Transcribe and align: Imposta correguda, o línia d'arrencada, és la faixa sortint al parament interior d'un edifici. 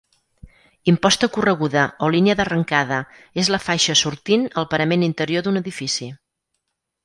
Imposta 0.91 1.27
correguda, 1.35 1.83
o 2.07 2.09
línia 2.15 2.37
d'arrencada, 2.41 2.99
és 3.43 3.53
la 3.57 3.61
faixa 3.69 3.99
sortint 4.03 4.49
al 4.63 4.69
parament 4.75 5.07
interior 5.13 5.49
d'un 5.49 5.65
edifici. 5.65 6.13